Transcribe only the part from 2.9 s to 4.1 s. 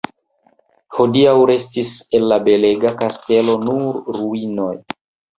kastelo nur